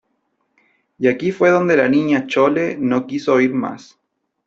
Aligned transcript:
y 0.97 1.07
aquí 1.09 1.31
fué 1.31 1.51
donde 1.51 1.77
la 1.77 1.87
Niña 1.87 2.25
Chole 2.25 2.75
no 2.75 3.05
quiso 3.05 3.33
oír 3.35 3.53
más: 3.53 3.99